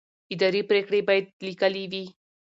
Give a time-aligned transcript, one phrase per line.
[0.33, 2.05] اداري پرېکړې باید لیکلې وي.